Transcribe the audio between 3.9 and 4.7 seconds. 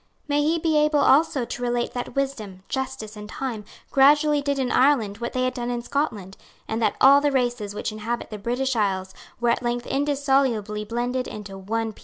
gradually did